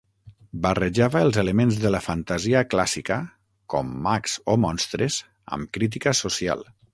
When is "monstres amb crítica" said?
4.65-6.17